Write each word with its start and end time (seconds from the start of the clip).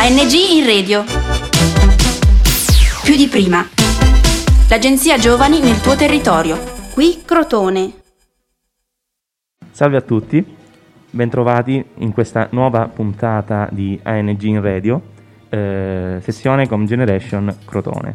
ANG 0.00 0.32
in 0.32 0.64
radio. 0.64 1.02
Più 3.02 3.16
di 3.16 3.26
prima. 3.26 3.66
L'agenzia 4.68 5.18
Giovani 5.18 5.58
nel 5.58 5.80
tuo 5.80 5.96
territorio. 5.96 6.56
Qui 6.94 7.22
Crotone. 7.24 7.92
Salve 9.72 9.96
a 9.96 10.00
tutti, 10.00 10.56
bentrovati 11.10 11.84
in 11.96 12.12
questa 12.12 12.46
nuova 12.52 12.86
puntata 12.86 13.68
di 13.72 13.98
ANG 14.00 14.40
in 14.42 14.62
radio, 14.62 15.02
eh, 15.48 16.20
sessione 16.22 16.68
Com 16.68 16.86
Generation 16.86 17.56
Crotone. 17.64 18.12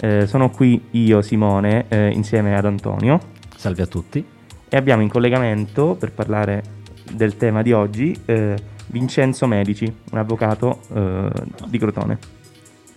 Eh, 0.00 0.24
sono 0.28 0.50
qui 0.50 0.80
io, 0.92 1.20
Simone, 1.20 1.86
eh, 1.88 2.10
insieme 2.10 2.56
ad 2.56 2.64
Antonio. 2.64 3.18
Salve 3.56 3.82
a 3.82 3.86
tutti. 3.86 4.24
E 4.68 4.76
abbiamo 4.76 5.02
in 5.02 5.08
collegamento 5.08 5.96
per 5.98 6.12
parlare 6.12 6.62
del 7.10 7.36
tema 7.36 7.62
di 7.62 7.72
oggi 7.72 8.16
eh, 8.24 8.76
Vincenzo 8.88 9.46
Medici, 9.46 9.92
un 10.10 10.18
avvocato 10.18 10.80
eh, 10.94 11.30
di 11.66 11.78
Crotone. 11.78 12.18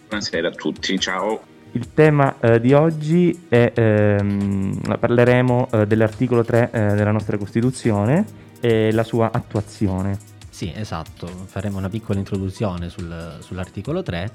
Buonasera 0.08 0.50
a 0.50 0.52
tutti, 0.52 1.00
ciao. 1.00 1.42
Il 1.74 1.94
tema 1.94 2.36
eh, 2.40 2.60
di 2.60 2.74
oggi 2.74 3.46
è, 3.48 3.72
ehm, 3.74 4.98
parleremo 5.00 5.70
eh, 5.72 5.88
dell'articolo 5.88 6.44
3 6.44 6.70
eh, 6.72 6.80
della 6.96 7.12
nostra 7.12 7.38
Costituzione 7.38 8.26
e 8.60 8.92
la 8.92 9.04
sua 9.04 9.32
attuazione. 9.32 10.18
Sì, 10.50 10.72
esatto, 10.76 11.28
faremo 11.28 11.78
una 11.78 11.90
piccola 11.90 12.20
introduzione 12.20 12.90
sul, 12.90 13.38
sull'articolo 13.40 14.04
3 14.04 14.32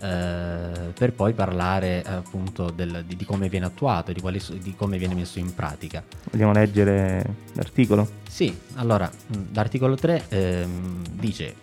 eh, 0.00 0.92
per 0.96 1.12
poi 1.12 1.34
parlare 1.34 2.02
appunto 2.02 2.70
del, 2.70 3.04
di, 3.06 3.16
di, 3.16 3.24
come 3.24 3.48
viene 3.48 3.66
attuato, 3.66 4.12
di, 4.12 4.20
quali, 4.20 4.40
di, 4.62 4.74
come 4.74 4.96
viene 4.96 5.14
messo 5.14 5.38
in 5.38 5.54
pratica. 5.54 6.02
Vogliamo 6.30 6.52
leggere 6.52 7.24
l'articolo? 7.52 8.08
Sì, 8.28 8.56
allora 8.76 9.10
l'articolo 9.52 9.96
3 9.96 10.24
ehm, 10.28 11.02
dice 11.12 11.54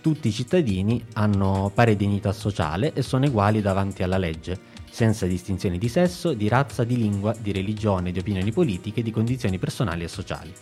tutti 0.00 0.28
i 0.28 0.32
cittadini 0.32 1.04
hanno 1.12 1.70
pari 1.72 1.94
dignità 1.96 2.32
sociale 2.32 2.92
e 2.92 3.02
sono 3.02 3.26
uguali 3.26 3.60
davanti 3.60 4.02
alla 4.02 4.18
legge, 4.18 4.58
senza 4.90 5.26
distinzioni 5.26 5.78
di 5.78 5.88
sesso, 5.88 6.32
di 6.32 6.48
razza, 6.48 6.84
di 6.84 6.96
lingua, 6.96 7.34
di 7.38 7.52
religione, 7.52 8.10
di 8.10 8.18
opinioni 8.18 8.52
politiche, 8.52 9.02
di 9.02 9.10
condizioni 9.10 9.58
personali 9.58 10.02
e 10.02 10.08
sociali. 10.08 10.52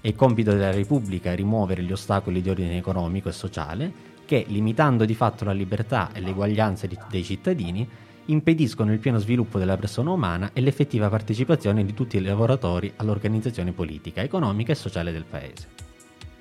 È 0.00 0.14
compito 0.14 0.52
della 0.52 0.72
Repubblica 0.72 1.34
rimuovere 1.34 1.82
gli 1.82 1.92
ostacoli 1.92 2.40
di 2.40 2.48
ordine 2.48 2.78
economico 2.78 3.28
e 3.28 3.32
sociale 3.32 3.92
che, 4.30 4.44
limitando 4.46 5.04
di 5.04 5.16
fatto 5.16 5.44
la 5.44 5.50
libertà 5.50 6.10
e 6.12 6.20
l'eguaglianza 6.20 6.86
di, 6.86 6.96
dei 7.10 7.24
cittadini, 7.24 7.84
impediscono 8.26 8.92
il 8.92 9.00
pieno 9.00 9.18
sviluppo 9.18 9.58
della 9.58 9.76
persona 9.76 10.12
umana 10.12 10.50
e 10.52 10.60
l'effettiva 10.60 11.08
partecipazione 11.08 11.84
di 11.84 11.94
tutti 11.94 12.16
i 12.16 12.22
lavoratori 12.22 12.92
all'organizzazione 12.94 13.72
politica, 13.72 14.22
economica 14.22 14.70
e 14.70 14.76
sociale 14.76 15.10
del 15.10 15.24
Paese. 15.28 15.66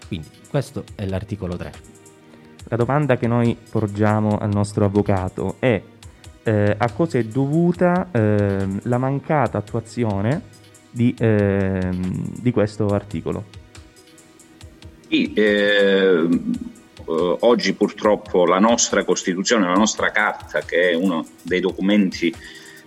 Quindi 0.08 0.28
questo 0.52 0.84
è 0.94 1.08
l'articolo 1.08 1.56
3. 1.56 1.72
La 2.66 2.78
domanda 2.78 3.18
che 3.18 3.26
noi 3.26 3.58
porgiamo 3.68 4.38
al 4.38 4.50
nostro 4.50 4.86
avvocato 4.86 5.56
è 5.58 5.82
eh, 6.44 6.76
a 6.78 6.92
cosa 6.92 7.18
è 7.18 7.24
dovuta 7.24 8.10
eh, 8.12 8.68
la 8.84 8.98
mancata 9.00 9.58
attuazione 9.58 10.44
di, 10.92 11.16
eh, 11.18 11.90
di 12.40 12.52
questo 12.52 12.86
articolo? 12.86 13.46
Sì, 15.08 15.34
eh, 15.34 16.30
eh, 17.10 17.38
oggi 17.40 17.74
purtroppo 17.74 18.46
la 18.46 18.60
nostra 18.60 19.04
Costituzione, 19.04 19.66
la 19.66 19.74
nostra 19.74 20.12
Carta, 20.12 20.62
che 20.62 20.92
è 20.92 20.94
uno 20.94 21.26
dei 21.42 21.60
documenti 21.60 22.34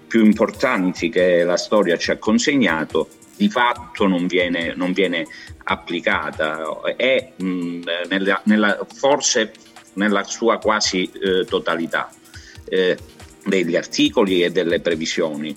più 0.07 0.25
importanti 0.25 1.09
che 1.09 1.43
la 1.43 1.57
storia 1.57 1.97
ci 1.97 2.11
ha 2.11 2.19
consegnato, 2.19 3.09
di 3.37 3.49
fatto 3.49 4.07
non 4.07 4.27
viene, 4.27 4.75
non 4.77 4.93
viene 4.93 5.27
applicata. 5.65 6.81
E 6.97 7.33
mh, 7.37 7.81
nella, 8.09 8.41
nella, 8.45 8.87
forse 8.95 9.53
nella 9.95 10.23
sua 10.25 10.59
quasi 10.59 11.11
eh, 11.21 11.45
totalità 11.45 12.11
eh, 12.67 12.97
degli 13.45 13.75
articoli 13.75 14.43
e 14.43 14.51
delle 14.51 14.81
previsioni 14.81 15.57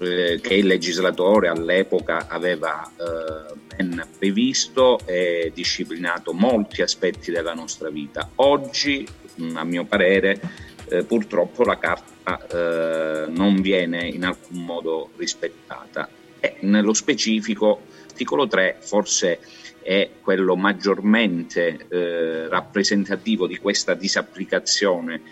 eh, 0.00 0.38
che 0.40 0.54
il 0.54 0.66
legislatore 0.66 1.48
all'epoca 1.48 2.26
aveva 2.28 2.90
eh, 2.96 3.67
ben 3.84 4.06
previsto 4.18 4.98
e 5.06 5.52
disciplinato 5.54 6.32
molti 6.32 6.82
aspetti 6.82 7.30
della 7.30 7.54
nostra 7.54 7.90
vita. 7.90 8.30
Oggi, 8.36 9.06
a 9.54 9.64
mio 9.64 9.84
parere, 9.84 10.40
eh, 10.88 11.04
purtroppo 11.04 11.62
la 11.62 11.78
carta 11.78 12.46
eh, 12.46 13.30
non 13.30 13.60
viene 13.60 14.08
in 14.08 14.24
alcun 14.24 14.64
modo 14.64 15.10
rispettata 15.16 16.08
e 16.40 16.56
nello 16.60 16.94
specifico 16.94 17.82
l'articolo 18.18 18.48
3 18.48 18.78
forse 18.80 19.38
è 19.80 20.10
quello 20.20 20.56
maggiormente 20.56 21.86
eh, 21.88 22.48
rappresentativo 22.48 23.46
di 23.46 23.56
questa 23.58 23.94
disapplicazione 23.94 25.22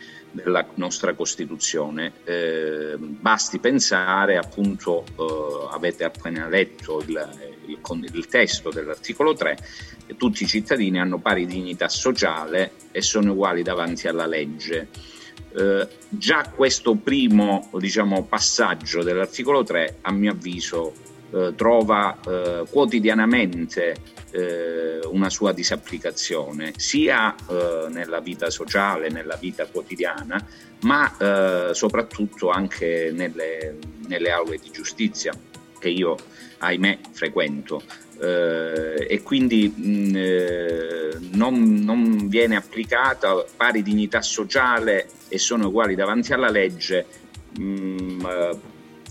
della 0.42 0.66
nostra 0.74 1.14
Costituzione. 1.14 2.12
Eh, 2.24 2.96
basti 2.98 3.58
pensare, 3.58 4.36
appunto, 4.36 5.04
eh, 5.18 5.74
avete 5.74 6.04
appena 6.04 6.48
letto 6.48 7.02
il, 7.06 7.28
il, 7.66 8.10
il 8.12 8.26
testo 8.26 8.70
dell'articolo 8.70 9.34
3, 9.34 9.58
che 10.06 10.16
tutti 10.16 10.44
i 10.44 10.46
cittadini 10.46 11.00
hanno 11.00 11.18
pari 11.18 11.46
dignità 11.46 11.88
sociale 11.88 12.72
e 12.92 13.02
sono 13.02 13.32
uguali 13.32 13.62
davanti 13.62 14.08
alla 14.08 14.26
legge. 14.26 14.88
Eh, 15.56 15.88
già 16.08 16.50
questo 16.54 16.94
primo 16.94 17.70
diciamo, 17.78 18.24
passaggio 18.24 19.02
dell'articolo 19.02 19.64
3, 19.64 19.98
a 20.02 20.12
mio 20.12 20.32
avviso, 20.32 20.92
eh, 21.32 21.54
trova 21.56 22.16
eh, 22.24 22.64
quotidianamente 22.70 23.96
eh, 24.30 25.00
una 25.10 25.28
sua 25.28 25.52
disapplicazione, 25.52 26.72
sia 26.76 27.34
eh, 27.34 27.86
nella 27.90 28.20
vita 28.20 28.48
sociale, 28.50 29.08
nella 29.08 29.36
vita 29.36 29.66
quotidiana, 29.66 30.44
ma 30.82 31.10
soprattutto 31.72 32.50
anche 32.50 33.10
nelle, 33.12 33.78
nelle, 34.06 34.30
aule 34.30 34.58
di 34.58 34.70
giustizia 34.70 35.32
che 35.78 35.88
io, 35.88 36.16
ahimè, 36.58 36.98
frequento. 37.12 37.82
E 38.18 39.20
quindi 39.22 39.72
mh, 39.74 40.16
eh, 40.16 41.18
non, 41.32 41.74
non, 41.82 42.28
viene 42.28 42.56
applicata 42.56 43.44
pari 43.56 43.82
dignità 43.82 44.22
sociale 44.22 45.08
e 45.28 45.38
sono 45.38 45.68
uguali 45.68 45.94
davanti 45.94 46.32
alla 46.32 46.50
legge. 46.50 47.06
Mh, 47.58 48.26
eh, 48.26 48.58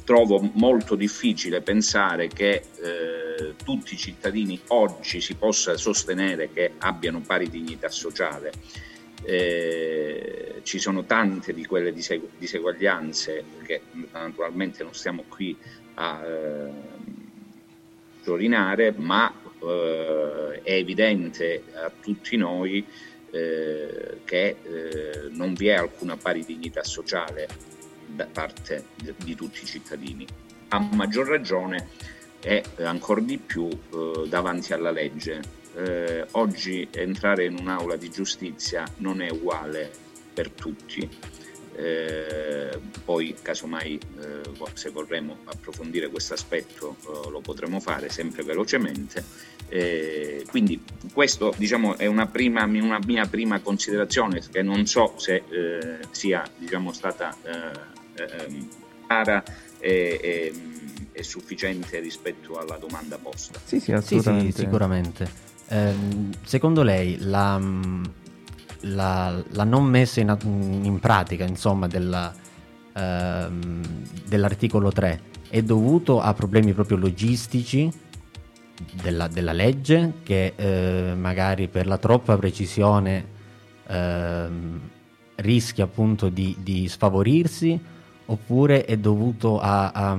trovo 0.05 0.39
molto 0.53 0.95
difficile 0.95 1.61
pensare 1.61 2.27
che 2.27 2.61
eh, 2.79 3.55
tutti 3.61 3.95
i 3.95 3.97
cittadini 3.97 4.61
oggi 4.67 5.19
si 5.19 5.33
possa 5.33 5.75
sostenere 5.75 6.51
che 6.53 6.73
abbiano 6.77 7.21
pari 7.21 7.49
dignità 7.49 7.89
sociale. 7.89 8.53
Eh, 9.23 10.61
ci 10.61 10.77
sono 10.77 11.05
tante 11.05 11.53
di 11.53 11.65
quelle 11.65 11.91
disegu- 11.91 12.29
diseguaglianze 12.37 13.43
che 13.65 13.81
naturalmente 14.11 14.83
non 14.83 14.93
stiamo 14.93 15.23
qui 15.27 15.57
a 15.95 16.23
eh, 16.23 16.69
giorinare, 18.23 18.93
ma 18.95 19.33
eh, 19.59 20.61
è 20.61 20.73
evidente 20.73 21.63
a 21.73 21.91
tutti 21.99 22.37
noi 22.37 22.85
eh, 23.31 24.19
che 24.23 24.55
eh, 24.61 25.29
non 25.31 25.55
vi 25.55 25.67
è 25.67 25.73
alcuna 25.73 26.15
pari 26.15 26.45
dignità 26.45 26.83
sociale 26.83 27.74
da 28.15 28.25
parte 28.25 28.85
di 29.17 29.35
tutti 29.35 29.63
i 29.63 29.65
cittadini. 29.65 30.25
A 30.69 30.79
maggior 30.79 31.27
ragione 31.27 31.89
e 32.41 32.63
ancora 32.79 33.21
di 33.21 33.37
più 33.37 33.67
eh, 33.67 34.27
davanti 34.27 34.73
alla 34.73 34.91
legge. 34.91 35.41
Eh, 35.75 36.25
oggi 36.31 36.87
entrare 36.91 37.45
in 37.45 37.57
un'aula 37.59 37.97
di 37.97 38.09
giustizia 38.09 38.85
non 38.97 39.21
è 39.21 39.29
uguale 39.29 39.91
per 40.33 40.49
tutti. 40.51 41.09
Eh, 41.77 42.79
poi 43.03 43.35
casomai 43.41 43.99
eh, 44.21 44.41
se 44.73 44.91
vorremmo 44.91 45.39
approfondire 45.43 46.07
questo 46.07 46.33
aspetto 46.33 46.95
eh, 47.01 47.29
lo 47.29 47.41
potremo 47.41 47.81
fare 47.81 48.07
sempre 48.07 48.43
velocemente 48.43 49.21
eh, 49.67 50.45
quindi 50.49 50.81
questo 51.11 51.53
diciamo, 51.57 51.97
è 51.97 52.05
una, 52.05 52.27
prima, 52.27 52.63
una, 52.63 52.99
mia 53.05 53.25
prima 53.25 53.59
considerazione 53.59 54.41
che 54.51 54.61
non 54.61 54.85
so 54.85 55.15
se 55.17 55.43
eh, 55.49 55.97
sia 56.11 56.47
diciamo, 56.57 56.93
stata 56.93 57.35
ehm, 58.15 58.67
chiara 59.07 59.43
e, 59.79 60.19
e, 60.21 60.53
e, 61.11 61.23
sufficiente 61.23 61.99
rispetto 61.99 62.57
alla 62.57 62.77
domanda 62.77 63.17
posta. 63.17 63.59
Sì, 63.63 63.79
sì, 63.79 63.91
assolutamente. 63.91 64.51
Sì, 64.51 64.57
sì, 64.57 64.61
sicuramente. 64.63 65.29
Eh, 65.67 65.93
secondo 66.43 66.83
lei 66.83 67.17
la, 67.19 67.59
la, 68.81 69.43
la, 69.49 69.63
non 69.63 69.85
messa 69.85 70.19
in, 70.19 70.37
in 70.83 70.99
pratica 70.99 71.43
insomma, 71.43 71.87
della, 71.87 72.33
ehm, 72.93 73.81
dell'articolo 74.25 74.91
3 74.91 75.33
è 75.49 75.61
dovuto 75.61 76.21
a 76.21 76.33
problemi 76.33 76.73
proprio 76.73 76.97
logistici 76.97 77.89
della, 79.01 79.27
della 79.27 79.53
legge 79.53 80.15
che 80.23 80.53
eh, 80.55 81.13
magari 81.15 81.67
per 81.67 81.87
la 81.87 81.97
troppa 81.97 82.37
precisione 82.37 83.25
eh, 83.87 84.47
rischia 85.35 85.83
appunto 85.83 86.29
di, 86.29 86.55
di, 86.59 86.87
sfavorirsi 86.87 87.79
oppure 88.27 88.85
è 88.85 88.97
dovuto 88.97 89.59
a, 89.59 89.91
a, 89.91 90.17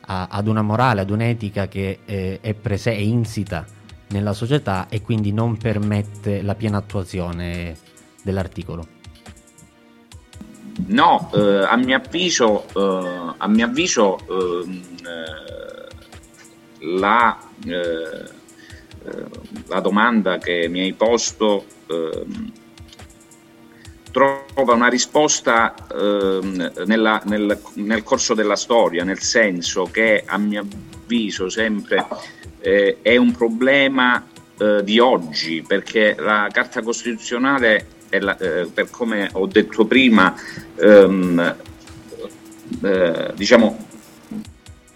a, 0.00 0.28
ad 0.30 0.46
una 0.46 0.62
morale, 0.62 1.00
ad 1.00 1.10
un'etica 1.10 1.68
che 1.68 2.00
eh, 2.04 2.38
è, 2.40 2.54
prese- 2.54 2.92
è 2.92 2.98
insita 2.98 3.64
nella 4.08 4.32
società 4.32 4.86
e 4.88 5.02
quindi 5.02 5.32
non 5.32 5.56
permette 5.56 6.42
la 6.42 6.54
piena 6.54 6.78
attuazione 6.78 7.76
dell'articolo. 8.22 8.96
No, 10.86 11.30
eh, 11.34 11.64
a 11.64 11.76
mio 11.76 11.96
avviso, 11.96 12.64
eh, 12.74 13.34
a 13.36 13.48
mio 13.48 13.66
avviso 13.66 14.18
ehm, 14.28 14.82
eh, 15.04 15.88
la, 16.96 17.38
eh, 17.66 18.30
la, 19.66 19.80
domanda 19.80 20.38
che 20.38 20.68
mi 20.68 20.80
hai 20.80 20.92
posto 20.92 21.64
ehm, 21.88 22.52
trova 24.10 24.74
una 24.74 24.88
risposta 24.88 25.74
ehm, 25.92 26.84
nella, 26.86 27.20
nel, 27.24 27.58
nel, 27.74 28.02
corso 28.02 28.34
della 28.34 28.56
storia, 28.56 29.04
nel 29.04 29.20
senso 29.20 29.84
che 29.84 30.22
a 30.24 30.38
mio 30.38 30.66
avviso 31.02 31.48
sempre 31.48 32.06
eh, 32.60 32.98
è 33.02 33.16
un 33.16 33.32
problema 33.32 34.26
eh, 34.58 34.82
di 34.82 34.98
oggi, 34.98 35.64
perché 35.66 36.16
la 36.18 36.48
Carta 36.50 36.82
Costituzionale 36.82 37.96
la, 38.10 38.36
eh, 38.38 38.66
per 38.72 38.88
come 38.90 39.28
ho 39.32 39.46
detto 39.46 39.84
prima, 39.84 40.34
ehm, 40.76 41.56
eh, 42.82 43.32
diciamo 43.34 43.86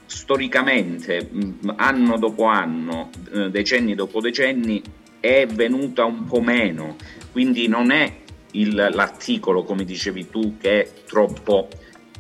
storicamente, 0.07 1.31
anno 1.77 2.19
dopo 2.19 2.45
anno, 2.45 3.11
eh, 3.33 3.51
decenni 3.51 3.95
dopo 3.95 4.21
decenni, 4.21 4.83
è 5.21 5.47
venuta 5.47 6.05
un 6.05 6.25
po' 6.27 6.41
meno, 6.41 6.97
quindi 7.31 7.69
non 7.69 7.91
è 7.91 8.22
il, 8.53 8.75
l'articolo, 8.75 9.65
come 9.65 9.85
dicevi 9.85 10.31
tu, 10.31 10.57
che 10.59 10.83
è 10.83 10.91
troppo 11.07 11.69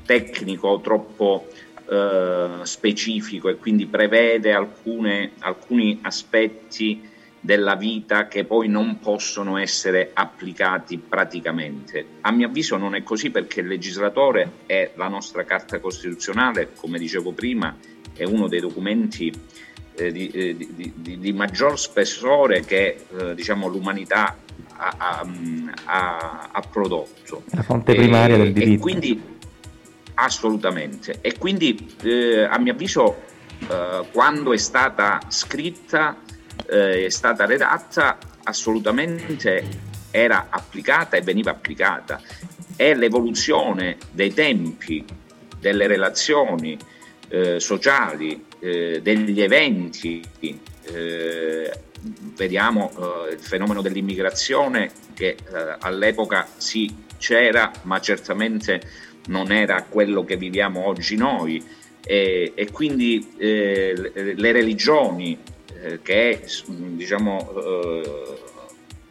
tecnico, 0.04 0.80
troppo 0.82 1.48
eh, 1.88 2.48
specifico 2.62 3.48
e 3.48 3.56
quindi 3.56 3.86
prevede 3.86 4.52
alcune, 4.52 5.32
alcuni 5.40 5.98
aspetti 6.02 7.10
della 7.44 7.74
vita 7.74 8.28
che 8.28 8.44
poi 8.44 8.68
non 8.68 9.00
possono 9.00 9.56
essere 9.58 10.10
applicati 10.14 10.96
praticamente. 10.98 12.06
A 12.20 12.30
mio 12.30 12.46
avviso 12.46 12.76
non 12.76 12.94
è 12.94 13.02
così 13.02 13.30
perché 13.30 13.60
il 13.60 13.66
legislatore 13.66 14.58
è 14.66 14.92
la 14.94 15.08
nostra 15.08 15.44
Carta 15.44 15.80
Costituzionale, 15.80 16.70
come 16.76 16.98
dicevo 16.98 17.32
prima, 17.32 17.76
è 18.14 18.22
uno 18.24 18.46
dei 18.46 18.60
documenti 18.60 19.32
eh, 19.94 20.12
di, 20.12 20.28
eh, 20.28 20.56
di, 20.56 20.92
di, 20.94 21.18
di, 21.18 21.32
maggior 21.32 21.78
spessore 21.78 22.60
che 22.60 23.04
eh, 23.18 23.34
diciamo, 23.34 23.66
l'umanità 23.66 24.36
ha, 24.82 25.26
ha, 25.84 26.48
ha, 26.50 26.60
prodotto. 26.60 27.44
La 27.50 27.62
fonte 27.62 27.94
primaria 27.94 28.36
del 28.36 28.52
diritto. 28.52 28.74
E 28.74 28.78
quindi, 28.78 29.22
assolutamente. 30.14 31.18
E 31.20 31.38
quindi 31.38 31.94
eh, 32.02 32.42
a 32.42 32.58
mio 32.58 32.72
avviso 32.72 33.22
eh, 33.68 34.04
quando 34.10 34.52
è 34.52 34.56
stata 34.56 35.20
scritta 35.28 36.16
eh, 36.68 37.06
è 37.06 37.08
stata 37.08 37.46
redatta 37.46 38.18
assolutamente 38.44 39.90
era 40.10 40.48
applicata 40.50 41.16
e 41.16 41.22
veniva 41.22 41.50
applicata. 41.50 42.20
È 42.76 42.94
l'evoluzione 42.94 43.98
dei 44.10 44.34
tempi, 44.34 45.04
delle 45.58 45.86
relazioni 45.86 46.76
eh, 47.28 47.60
sociali, 47.60 48.44
eh, 48.58 49.00
degli 49.02 49.40
eventi. 49.40 50.22
Eh, 52.32 52.36
vediamo 52.36 52.90
eh, 52.90 53.34
il 53.34 53.40
fenomeno 53.40 53.82
dell'immigrazione 53.82 54.90
che 55.14 55.28
eh, 55.28 55.76
all'epoca 55.80 56.46
sì 56.56 56.92
c'era, 57.18 57.70
ma 57.82 58.00
certamente 58.00 58.80
non 59.28 59.52
era 59.52 59.84
quello 59.88 60.24
che 60.24 60.36
viviamo 60.36 60.86
oggi 60.86 61.16
noi. 61.16 61.62
E, 62.04 62.52
e 62.56 62.70
quindi 62.72 63.34
le, 63.36 64.34
le 64.34 64.52
religioni, 64.52 65.38
eh, 65.80 66.00
che 66.02 66.44
diciamo, 66.66 67.52
eh, 67.56 68.38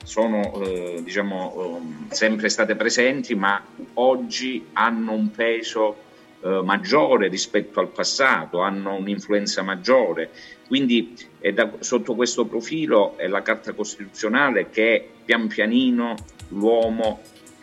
sono 0.04 0.62
eh, 0.62 1.02
diciamo, 1.02 1.80
sempre 2.10 2.50
state 2.50 2.76
presenti 2.76 3.34
ma 3.34 3.64
oggi 3.94 4.68
hanno 4.74 5.14
un 5.14 5.32
peso 5.32 6.10
maggiore 6.42 7.28
rispetto 7.28 7.80
al 7.80 7.90
passato, 7.90 8.62
hanno 8.62 8.96
un'influenza 8.96 9.62
maggiore. 9.62 10.32
Quindi 10.72 11.14
da, 11.54 11.70
sotto 11.80 12.16
questo 12.16 12.46
profilo 12.46 13.18
è 13.18 13.28
la 13.28 13.42
Carta 13.42 13.74
Costituzionale 13.74 14.70
che 14.70 15.06
pian 15.26 15.48
pianino 15.48 16.16
l'uomo, 16.48 17.20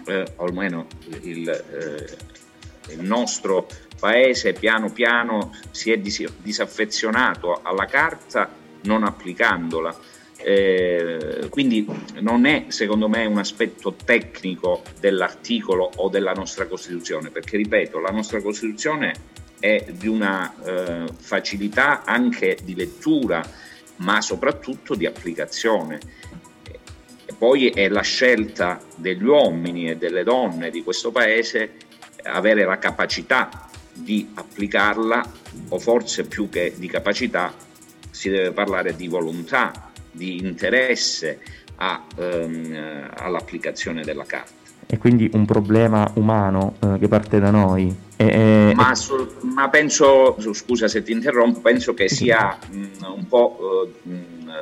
eh, 0.07 0.27
o 0.37 0.45
almeno 0.45 0.89
il, 1.23 1.49
eh, 1.49 2.93
il, 2.93 3.01
nostro 3.01 3.67
paese, 3.99 4.53
piano 4.53 4.93
piano 4.93 5.57
si 5.71 5.91
è 5.91 5.97
dis- 5.97 6.31
disaffezionato 6.43 7.63
alla 7.63 7.87
Carta 7.87 8.53
non 8.83 9.05
applicandola. 9.05 9.99
Eh, 10.37 11.47
quindi 11.49 11.87
non 12.21 12.45
è 12.45 12.67
secondo 12.69 13.09
me 13.09 13.25
un 13.25 13.39
aspetto 13.39 13.95
tecnico 14.05 14.83
dell'articolo 15.01 15.91
o 15.97 16.11
della 16.11 16.35
nostra 16.35 16.67
Costituzione, 16.67 17.31
perché 17.31 17.57
ripeto, 17.57 18.01
la 18.01 18.11
nostra 18.11 18.43
Costituzione 18.43 19.47
è 19.59 19.87
di 19.91 20.09
una 20.09 20.55
eh, 20.65 21.05
facilità 21.19 22.05
anche 22.05 22.59
di 22.63 22.75
lettura, 22.75 23.45
ma 23.97 24.21
soprattutto 24.21 24.95
di 24.95 25.07
applicazione. 25.07 25.99
E 27.25 27.35
poi 27.37 27.69
è 27.69 27.89
la 27.89 28.03
scelta 28.03 28.81
degli 28.97 29.25
uomini 29.25 29.91
e 29.91 29.97
delle 29.97 30.25
donne 30.25 30.71
di 30.71 30.83
questo 30.83 31.11
Paese 31.11 31.73
avere 32.23 32.65
la 32.65 32.79
capacità 32.79 33.69
di 33.93 34.31
applicarla, 34.35 35.25
o 35.71 35.79
forse 35.79 36.25
più 36.25 36.49
che 36.49 36.75
di 36.77 36.87
capacità, 36.87 37.53
si 38.11 38.29
deve 38.31 38.53
parlare 38.53 38.95
di 38.95 39.09
volontà, 39.09 39.91
di 40.11 40.39
interesse 40.39 41.41
a, 41.77 42.05
ehm, 42.17 43.11
all'applicazione 43.15 44.03
della 44.03 44.25
carta. 44.25 44.53
E 44.87 44.99
quindi 44.99 45.29
un 45.35 45.45
problema 45.45 46.11
umano 46.15 46.77
eh, 46.81 46.99
che 46.99 47.09
parte 47.09 47.39
da 47.39 47.51
noi. 47.51 48.07
E, 48.21 48.73
ma, 48.75 48.97
sul, 48.97 49.31
ma, 49.43 49.69
penso, 49.69 50.37
scusa 50.53 50.89
se 50.89 51.05
ti 51.05 51.13
interrompo, 51.13 51.61
penso 51.61 51.95
che 51.95 52.09
sia 52.09 52.59
mh, 52.69 53.05
un 53.15 53.29
po' 53.29 53.93
eh, 54.05 54.09
mh, 54.09 54.53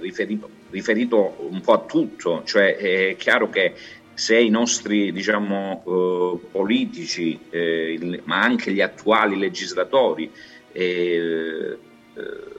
riferito, 0.00 0.50
riferito, 0.68 1.48
un 1.50 1.62
po' 1.62 1.72
a 1.72 1.78
tutto, 1.80 2.42
cioè 2.44 2.76
è 2.76 3.16
chiaro 3.16 3.48
che 3.48 3.72
se 4.12 4.38
i 4.38 4.50
nostri 4.50 5.12
diciamo, 5.12 5.82
eh, 5.86 6.46
politici, 6.50 7.38
eh, 7.48 7.92
il, 7.94 8.20
ma 8.24 8.40
anche 8.40 8.70
gli 8.72 8.82
attuali 8.82 9.38
legislatori, 9.38 10.30
eh, 10.72 11.78
eh 12.14 12.54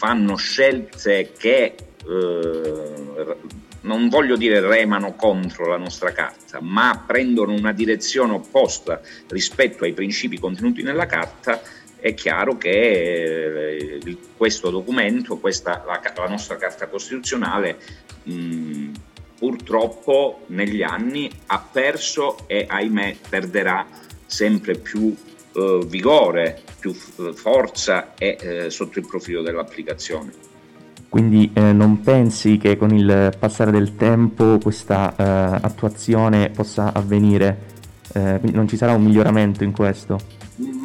fanno 0.00 0.36
scelte 0.36 1.32
che 1.36 1.74
eh, 2.08 3.36
non 3.82 4.08
voglio 4.08 4.36
dire 4.36 4.60
remano 4.60 5.14
contro 5.14 5.66
la 5.66 5.76
nostra 5.76 6.12
carta, 6.12 6.60
ma 6.60 7.04
prendono 7.06 7.52
una 7.52 7.72
direzione 7.72 8.32
opposta 8.32 9.00
rispetto 9.28 9.84
ai 9.84 9.92
principi 9.92 10.38
contenuti 10.38 10.82
nella 10.82 11.06
carta, 11.06 11.60
è 12.00 12.14
chiaro 12.14 12.56
che 12.56 13.98
eh, 13.98 14.16
questo 14.36 14.70
documento, 14.70 15.36
questa, 15.36 15.84
la, 15.86 16.00
la, 16.16 16.28
nostra 16.28 16.56
Carta 16.56 16.88
Costituzionale, 16.88 17.78
mh, 18.22 18.90
purtroppo 19.38 20.44
negli 20.46 20.82
anni 20.82 21.30
ha 21.46 21.58
perso 21.60 22.48
e 22.48 22.66
ahimè 22.68 23.16
perderà 23.28 23.86
sempre 24.26 24.76
più 24.76 25.14
eh, 25.52 25.80
vigore, 25.86 26.62
più 26.78 26.92
forza 26.92 28.14
e 28.16 28.36
eh, 28.40 28.70
sotto 28.70 28.98
il 28.98 29.06
profilo 29.06 29.42
dell'applicazione. 29.42 30.49
Quindi 31.10 31.50
eh, 31.52 31.72
non 31.72 32.02
pensi 32.02 32.56
che 32.56 32.76
con 32.76 32.94
il 32.94 33.34
passare 33.36 33.72
del 33.72 33.96
tempo 33.96 34.58
questa 34.62 35.12
eh, 35.16 35.58
attuazione 35.60 36.50
possa 36.50 36.92
avvenire? 36.94 37.66
Eh, 38.14 38.38
non 38.52 38.68
ci 38.68 38.76
sarà 38.76 38.92
un 38.92 39.02
miglioramento 39.02 39.64
in 39.64 39.72
questo? 39.72 40.20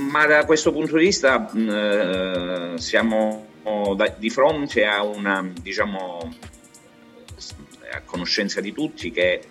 Ma 0.10 0.26
da 0.26 0.44
questo 0.46 0.72
punto 0.72 0.98
di 0.98 1.06
vista 1.06 1.48
mh, 1.52 1.70
eh, 1.70 2.74
siamo 2.78 3.46
da, 3.96 4.16
di 4.18 4.32
fronte 4.32 4.84
a 4.86 5.04
una, 5.04 5.48
diciamo, 5.62 6.34
a 7.94 8.02
conoscenza 8.04 8.62
di 8.62 8.74
tutti 8.74 9.12
che 9.12 9.44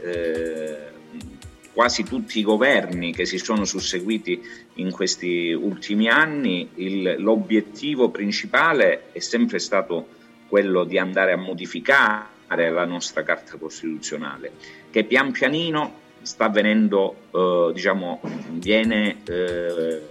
quasi 1.72 2.02
tutti 2.02 2.40
i 2.40 2.42
governi 2.42 3.12
che 3.12 3.26
si 3.26 3.38
sono 3.38 3.64
susseguiti 3.64 4.40
in 4.74 4.90
questi 4.90 5.52
ultimi 5.52 6.08
anni, 6.08 6.68
il, 6.76 7.16
l'obiettivo 7.18 8.10
principale 8.10 9.12
è 9.12 9.18
sempre 9.20 9.58
stato 9.60 10.22
quello 10.48 10.84
di 10.84 10.98
andare 10.98 11.32
a 11.32 11.36
modificare 11.36 12.70
la 12.70 12.84
nostra 12.84 13.22
Carta 13.22 13.56
Costituzionale, 13.56 14.52
che 14.90 15.04
pian 15.04 15.32
pianino 15.32 16.02
sta 16.22 16.46
avvenendo, 16.46 17.16
eh, 17.30 17.70
diciamo, 17.74 18.20
viene 18.52 19.22
eh, 19.24 20.02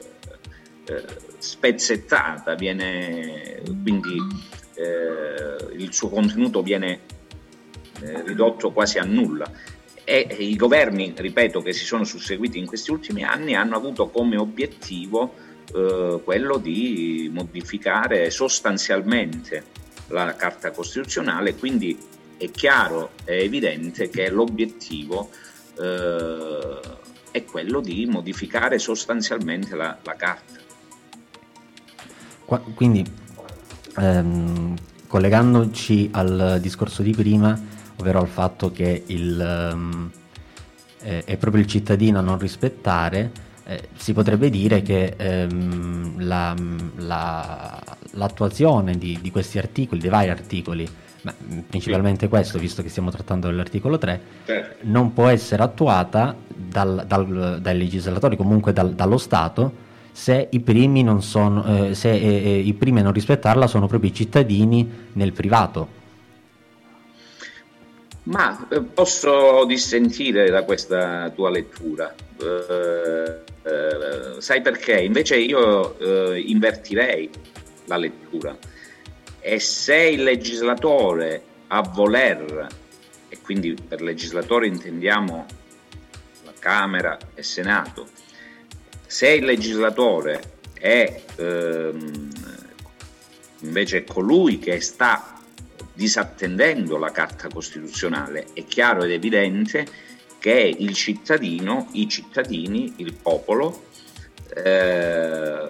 eh, 0.86 1.06
spezzettata, 1.38 2.56
viene, 2.56 3.62
quindi 3.82 4.18
eh, 4.75 5.74
il 5.78 5.94
suo 5.94 6.10
contenuto 6.10 6.62
viene 6.62 7.00
eh, 8.02 8.24
ridotto 8.24 8.72
quasi 8.72 9.00
a 9.00 9.04
nulla. 9.04 9.50
E 10.06 10.28
i 10.40 10.56
governi, 10.56 11.13
ripeto, 11.16 11.62
che 11.62 11.72
si 11.72 11.86
sono 11.86 12.04
susseguiti 12.04 12.60
in 12.60 12.66
questi 12.66 12.92
ultimi 12.92 13.24
anni 13.24 13.56
hanno 13.56 13.78
avuto 13.78 14.10
come 14.10 14.36
obiettivo 14.36 15.34
eh, 15.74 16.20
quello 16.24 16.58
di 16.58 17.30
modificare 17.34 18.30
sostanzialmente 18.30 19.82
la 20.08 20.36
Carta 20.36 20.72
Costituzionale, 20.72 21.56
quindi 21.56 21.98
è 22.38 22.50
chiaro, 22.52 23.12
è 23.24 23.34
evidente 23.34 24.10
che 24.10 24.30
l'obiettivo 24.30 25.30
eh, 25.80 26.80
è 27.32 27.44
quello 27.46 27.80
di 27.80 28.06
modificare 28.06 28.80
sostanzialmente 28.80 29.76
la, 29.76 29.98
la 30.02 30.16
carta. 30.16 30.62
Quindi, 32.76 33.04
ehm, 33.98 34.76
collegandoci 35.08 36.10
al 36.12 36.60
discorso 36.62 37.02
di 37.02 37.12
prima, 37.12 37.60
ovvero 37.98 38.20
al 38.20 38.28
fatto 38.28 38.72
che 38.72 39.04
il, 39.08 39.72
um, 39.74 40.12
eh, 41.02 41.24
è 41.24 41.38
proprio 41.38 41.62
il 41.62 41.68
cittadino 41.68 42.20
a 42.20 42.22
non 42.22 42.38
rispettare, 42.38 43.32
eh, 43.65 43.89
si 43.96 44.13
potrebbe 44.13 44.50
dire 44.50 44.82
che 44.82 45.13
ehm, 45.15 46.25
la, 46.25 46.53
la, 46.98 47.82
l'attuazione 48.12 48.98
di, 48.98 49.20
di, 49.22 49.32
questi 49.32 49.58
articoli, 49.58 50.01
dei 50.01 50.10
vari 50.10 50.29
articoli, 50.29 50.88
ma 51.22 51.34
principalmente 51.67 52.25
sì. 52.25 52.29
questo, 52.29 52.60
visto 52.60 52.82
che 52.82 52.89
stiamo 52.89 53.10
trattando 53.10 53.48
dell'articolo 53.48 53.98
3, 53.98 54.22
certo. 54.46 54.75
non 54.88 55.13
può 55.13 55.27
essere 55.27 55.63
attuata 55.63 56.36
dal, 56.48 57.05
dal, 57.08 57.60
dai 57.62 57.77
legislatori, 57.77 58.36
comunque 58.36 58.74
dal, 58.74 58.93
dallo 58.93 59.17
Stato, 59.17 59.82
se 60.12 60.48
i 60.51 60.60
primi, 60.60 61.01
non 61.01 61.22
sono, 61.24 61.65
eh, 61.65 61.96
se, 61.96 62.12
eh, 62.12 62.20
eh, 62.20 62.60
i 62.60 62.74
primi 62.74 63.00
a 63.00 63.03
non 63.03 63.13
rispettarla 63.13 63.65
sono 63.65 63.88
proprio 63.88 64.10
i 64.12 64.13
cittadini 64.13 64.89
nel 65.13 65.32
privato. 65.32 66.01
Ma 68.24 68.68
eh, 68.70 68.82
posso 68.82 69.65
dissentire 69.65 70.50
da 70.50 70.63
questa 70.63 71.30
tua 71.32 71.50
lettura. 71.50 72.13
Eh, 72.42 73.42
eh, 73.63 74.42
sai 74.42 74.62
perché? 74.62 75.00
Invece 75.01 75.38
io 75.38 75.98
eh, 76.00 76.39
invertirei 76.39 77.30
la 77.86 77.98
lettura. 77.98 78.58
E 79.39 79.60
se 79.60 79.96
il 79.96 80.24
legislatore 80.24 81.44
a 81.68 81.82
voler, 81.82 82.68
e 83.27 83.39
quindi 83.42 83.74
per 83.74 84.01
legislatore 84.01 84.68
intendiamo 84.68 85.46
la 86.46 86.53
Camera 86.60 87.18
e 87.34 87.44
Senato, 87.44 88.08
se 89.06 89.32
il 89.32 89.44
legislatore 89.44 90.42
è 90.74 91.24
ehm, 91.36 92.30
invece 93.60 94.03
colui 94.06 94.60
che 94.60 94.80
sta 94.80 95.33
disattendendo 95.94 96.98
la 96.98 97.12
Carta 97.12 97.48
Costituzionale, 97.48 98.48
è 98.54 98.66
chiaro 98.66 99.04
ed 99.04 99.12
evidente 99.12 99.86
che 100.40 100.76
il 100.78 100.94
cittadino, 100.94 101.88
i 101.94 102.10
cittadini, 102.10 102.96
il 102.98 103.14
popolo, 103.14 103.86
eh, 104.56 105.70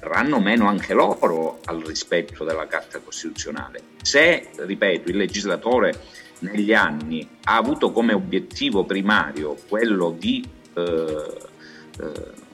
verranno 0.00 0.40
meno 0.40 0.68
anche 0.68 0.92
loro 0.92 1.60
al 1.64 1.80
rispetto 1.80 2.44
della 2.44 2.66
Carta 2.66 2.98
Costituzionale. 3.00 3.80
Se, 4.02 4.50
ripeto, 4.56 5.10
il 5.10 5.16
legislatore 5.16 5.98
negli 6.40 6.72
anni 6.72 7.26
ha 7.44 7.56
avuto 7.56 7.90
come 7.92 8.12
obiettivo 8.12 8.84
primario 8.84 9.56
quello 9.68 10.14
di 10.16 10.44
eh, 10.74 11.32
eh, 11.98 12.44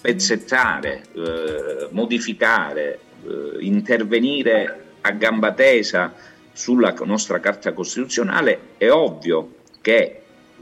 pezzettare, 0.00 1.02
eh, 1.14 1.88
modificare, 1.90 3.00
eh, 3.24 3.56
intervenire 3.60 4.81
a 5.02 5.10
gamba 5.12 5.52
tesa 5.52 6.12
sulla 6.52 6.94
nostra 7.04 7.40
Carta 7.40 7.72
Costituzionale, 7.72 8.74
è 8.76 8.90
ovvio 8.90 9.54
che 9.80 10.20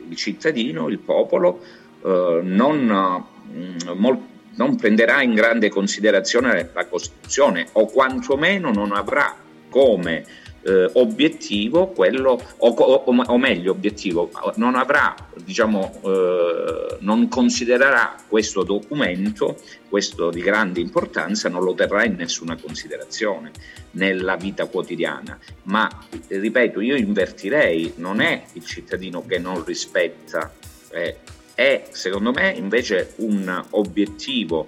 il 0.09 0.17
cittadino, 0.17 0.89
il 0.89 0.99
popolo, 0.99 1.61
eh, 2.05 2.41
non, 2.43 3.25
mm, 3.53 3.77
mol- 3.97 4.27
non 4.57 4.77
prenderà 4.77 5.23
in 5.23 5.35
grande 5.35 5.69
considerazione 5.69 6.71
la 6.73 6.87
Costituzione 6.87 7.69
o 7.73 7.87
quantomeno 7.87 8.71
non 8.73 8.93
avrà 8.93 9.35
come 9.69 10.25
eh, 10.63 10.91
obiettivo 10.95 11.89
quello, 11.89 12.41
o, 12.59 12.69
o, 12.69 13.05
o, 13.05 13.39
meglio 13.39 13.73
obiettivo, 13.73 14.31
non 14.57 14.75
avrà, 14.75 15.15
diciamo, 15.43 16.01
eh, 16.05 16.97
non 17.01 17.29
considererà 17.29 18.17
questo 18.29 18.63
documento, 18.63 19.57
questo 19.89 20.31
di 20.31 20.41
grande 20.41 20.81
importanza, 20.81 21.49
non 21.49 21.65
lo 21.65 21.75
terrà 21.75 22.05
in 22.05 22.15
nessuna 22.15 22.57
considerazione 22.57 23.51
nella 23.93 24.37
vita 24.37 24.67
quotidiana. 24.67 25.39
Ma, 25.65 25.89
ripeto, 26.29 26.81
io 26.81 26.97
invertirei, 26.97 27.95
non 27.97 28.21
è 28.21 28.45
il 28.53 28.65
cittadino 28.65 29.25
che 29.27 29.39
non 29.39 29.65
rispetta, 29.65 30.53
eh, 30.91 31.17
è 31.55 31.89
secondo 31.91 32.33
me 32.33 32.53
invece 32.53 33.13
un 33.17 33.63
obiettivo 33.71 34.67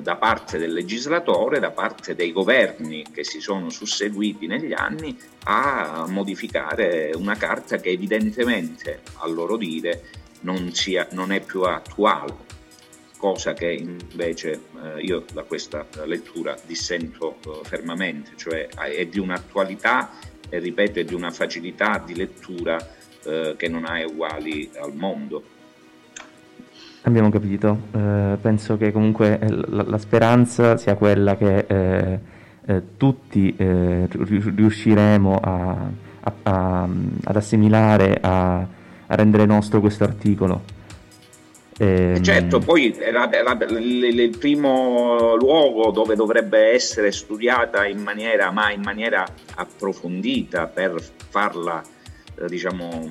da 0.00 0.16
parte 0.16 0.58
del 0.58 0.72
legislatore, 0.72 1.58
da 1.58 1.70
parte 1.70 2.14
dei 2.14 2.32
governi 2.32 3.04
che 3.12 3.24
si 3.24 3.40
sono 3.40 3.70
susseguiti 3.70 4.46
negli 4.46 4.72
anni 4.72 5.16
a 5.44 6.06
modificare 6.08 7.12
una 7.14 7.36
carta 7.36 7.76
che 7.76 7.90
evidentemente, 7.90 9.02
a 9.18 9.28
loro 9.28 9.56
dire, 9.56 10.02
non, 10.40 10.72
sia, 10.72 11.06
non 11.12 11.32
è 11.32 11.40
più 11.40 11.62
attuale, 11.62 12.34
cosa 13.16 13.54
che 13.54 13.72
invece 13.72 14.60
eh, 14.82 15.00
io 15.00 15.24
da 15.32 15.42
questa 15.42 15.86
lettura 16.04 16.56
dissento 16.64 17.36
eh, 17.44 17.60
fermamente, 17.64 18.32
cioè 18.36 18.68
è 18.68 19.06
di 19.06 19.18
un'attualità 19.18 20.12
e 20.48 20.58
ripeto 20.58 21.00
è 21.00 21.04
di 21.04 21.14
una 21.14 21.30
facilità 21.30 22.02
di 22.04 22.14
lettura 22.14 22.78
eh, 23.24 23.54
che 23.56 23.68
non 23.68 23.84
ha 23.84 24.04
uguali 24.04 24.70
al 24.80 24.94
mondo. 24.94 25.54
Abbiamo 27.06 27.30
capito, 27.30 27.82
eh, 27.94 28.36
penso 28.40 28.76
che 28.76 28.90
comunque 28.90 29.38
eh, 29.38 29.48
la, 29.48 29.84
la, 29.86 29.96
speranza 29.96 30.76
sia 30.76 30.96
quella 30.96 31.36
che 31.36 31.64
eh, 31.68 32.20
eh 32.66 32.82
tutti 32.96 33.54
eh, 33.56 34.08
riusciremo 34.10 35.38
a, 35.40 35.88
a, 36.20 36.32
a, 36.42 36.88
ad 37.22 37.36
assimilare, 37.36 38.18
a, 38.20 38.66
rendere 39.06 39.46
nostro 39.46 39.78
questo 39.78 40.02
articolo. 40.02 40.64
E, 41.78 42.14
ehm, 42.16 42.22
certo, 42.24 42.58
poi 42.58 42.92
la, 43.12 43.30
la, 43.30 43.56
il, 43.78 44.36
primo 44.36 45.36
luogo 45.36 45.92
dove 45.92 46.16
dovrebbe 46.16 46.72
essere 46.72 47.12
studiata 47.12 47.86
in 47.86 48.02
maniera, 48.02 48.50
ma 48.50 48.72
in 48.72 48.80
maniera 48.82 49.24
approfondita 49.54 50.66
per 50.66 51.00
farla, 51.28 51.80
eh, 52.34 52.46
diciamo, 52.48 53.10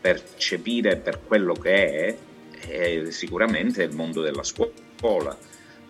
percepire 0.00 0.96
per 0.96 1.20
quello 1.26 1.52
che 1.52 2.06
è, 2.06 2.16
è 2.60 3.10
sicuramente 3.10 3.82
il 3.82 3.94
mondo 3.94 4.22
della 4.22 4.42
scuola, 4.42 5.36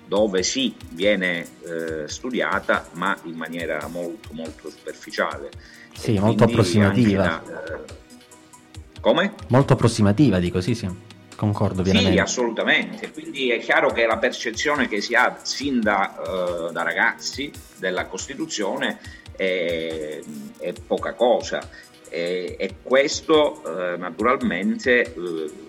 dove 0.06 0.42
sì, 0.42 0.74
viene 0.90 1.46
eh, 1.64 2.08
studiata, 2.08 2.88
ma 2.92 3.16
in 3.24 3.34
maniera 3.34 3.86
molto 3.88 4.30
molto 4.32 4.70
superficiale. 4.70 5.50
Sì, 5.94 6.14
e 6.14 6.20
molto 6.20 6.44
approssimativa. 6.44 7.22
Da, 7.22 7.74
eh, 7.74 7.96
come? 9.00 9.34
Molto 9.48 9.74
approssimativa, 9.74 10.38
dico 10.38 10.60
sì, 10.60 10.74
sì. 10.74 11.06
Concordo 11.36 11.82
pienamente. 11.82 12.16
Sì, 12.16 12.22
assolutamente. 12.22 13.12
Quindi 13.12 13.50
è 13.50 13.60
chiaro 13.60 13.92
che 13.92 14.06
la 14.06 14.18
percezione 14.18 14.88
che 14.88 15.00
si 15.00 15.14
ha 15.14 15.38
sin 15.42 15.80
da, 15.80 16.16
uh, 16.18 16.72
da 16.72 16.82
ragazzi 16.82 17.52
della 17.76 18.06
Costituzione 18.06 18.98
è, 19.36 20.20
è 20.58 20.72
poca 20.84 21.12
cosa. 21.12 21.68
E, 22.08 22.56
e 22.58 22.74
questo 22.82 23.62
uh, 23.64 23.98
naturalmente 23.98 25.12
uh, 25.14 25.67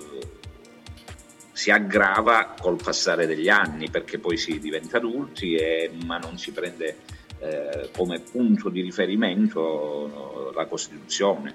si 1.60 1.72
aggrava 1.72 2.56
col 2.58 2.78
passare 2.82 3.28
degli 3.28 3.50
anni 3.50 3.90
perché 3.90 4.18
poi 4.18 4.38
si 4.38 4.60
diventa 4.60 4.96
adulti 4.96 5.56
e, 5.56 5.92
ma 6.06 6.18
non 6.18 6.38
si 6.38 6.54
prende 6.54 7.00
eh, 7.40 7.90
come 7.94 8.22
punto 8.22 8.70
di 8.70 8.80
riferimento 8.80 10.54
la 10.56 10.66
Costituzione. 10.68 11.54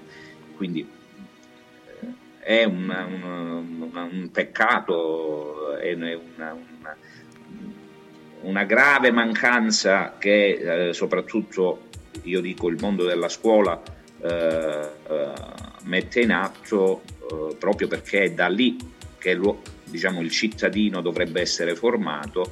Quindi 0.55 0.87
eh, 2.01 2.13
è 2.39 2.63
un, 2.65 2.87
un, 2.87 3.89
un, 4.11 4.29
peccato, 4.31 5.75
è 5.77 5.93
una, 5.93 6.19
una, 6.35 6.97
una 8.41 8.63
grave 8.63 9.09
mancanza 9.09 10.17
che 10.19 10.89
eh, 10.89 10.93
soprattutto 10.93 11.87
io 12.25 12.41
dico 12.41 12.69
il 12.69 12.77
mondo 12.79 13.05
della 13.05 13.27
scuola 13.27 13.81
eh, 14.21 14.29
eh, 14.29 15.33
mette 15.85 16.21
in 16.21 16.31
atto 16.31 17.01
eh, 17.27 17.55
proprio 17.55 17.87
perché 17.87 18.25
è 18.25 18.31
da 18.33 18.47
lì 18.47 18.77
che 19.17 19.33
lo, 19.33 19.73
diciamo, 19.95 20.21
il 20.21 20.29
cittadino 20.29 21.01
dovrebbe 21.01 21.41
essere 21.41 21.75
formato 21.75 22.51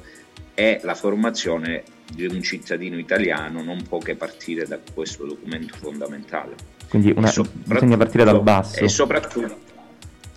e 0.54 0.80
la 0.82 0.94
formazione 0.94 1.82
di 2.12 2.26
un 2.26 2.42
cittadino 2.42 2.98
italiano 2.98 3.62
non 3.62 3.82
può 3.82 3.98
che 3.98 4.14
partire 4.14 4.66
da 4.66 4.78
questo 4.92 5.24
documento 5.24 5.74
fondamentale. 5.76 6.54
Quindi 6.88 7.12
una, 7.14 7.32
bisogna 7.64 7.96
partire 7.96 8.24
dal 8.24 8.42
basso. 8.42 8.80
E 8.80 8.88
soprattutto, 8.88 9.58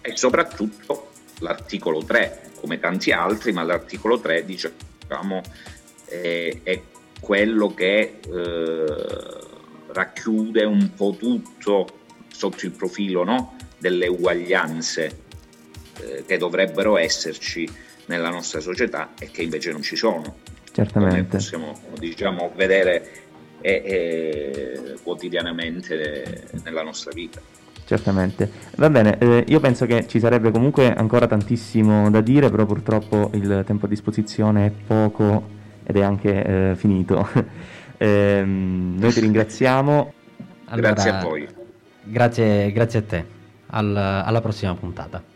e 0.02 0.18
soprattutto 0.18 1.12
l'articolo 1.40 2.04
3, 2.04 2.52
come 2.60 2.80
tanti 2.80 3.12
altri, 3.12 3.52
ma 3.52 3.64
l'articolo 3.64 4.20
3 4.20 4.46
diciamo, 4.46 5.42
è, 6.06 6.60
è 6.64 6.82
quello 7.20 7.74
che 7.74 8.20
eh, 8.20 8.86
racchiude 9.88 10.64
un 10.64 10.92
po' 10.96 11.16
tutto 11.18 11.88
sotto 12.28 12.66
il 12.66 12.72
profilo 12.72 13.24
no? 13.24 13.56
delle 13.78 14.08
uguaglianze 14.08 15.26
eh, 16.02 16.24
che 16.26 16.38
dovrebbero 16.38 16.98
esserci 16.98 17.68
nella 18.08 18.30
nostra 18.30 18.60
società 18.60 19.12
e 19.20 19.30
che 19.32 19.44
invece 19.44 19.72
non 19.72 19.82
ci 19.82 19.96
sono. 19.96 20.38
Certamente. 20.72 21.16
Come 21.16 21.24
possiamo 21.24 21.80
diciamo, 21.98 22.52
vedere 22.56 23.10
eh, 23.62 23.82
eh, 23.84 24.96
quotidianamente 25.04 26.44
nella 26.64 26.84
nostra 26.84 27.12
vita. 27.14 27.42
Certamente. 27.86 28.52
Va 28.76 28.90
bene, 28.90 29.18
eh, 29.18 29.46
io 29.48 29.60
penso 29.60 29.86
che 29.86 30.08
ci 30.08 30.20
sarebbe 30.20 30.52
comunque 30.52 30.94
ancora 30.94 31.26
tantissimo 31.26 32.10
da 32.10 32.22
dire, 32.22 32.50
però 32.50 32.66
purtroppo 32.66 33.32
il 33.34 33.64
tempo 33.66 33.86
a 33.86 33.90
disposizione 33.90 34.66
è 34.66 34.72
poco 34.72 35.56
ed 35.84 35.96
è 35.96 36.02
anche 36.02 36.44
eh, 36.44 36.76
finito. 36.76 37.28
eh, 37.98 38.44
noi 38.46 39.14
ti 39.14 39.20
ringraziamo. 39.22 40.14
Allora, 40.66 40.92
grazie 40.92 41.10
a 41.10 41.22
voi. 41.22 41.48
Grazie, 42.04 42.72
grazie 42.74 43.00
a 43.00 43.04
te. 43.04 43.26
Al, 43.68 43.96
alla 43.96 44.42
prossima 44.42 44.76
puntata. 44.76 45.36